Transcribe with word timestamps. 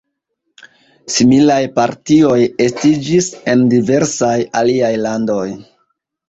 Similaj 1.15 1.57
partioj 1.75 2.37
estiĝis 2.69 3.29
en 3.53 3.63
diversaj 3.75 4.33
aliaj 4.63 4.91
landoj. 5.05 5.47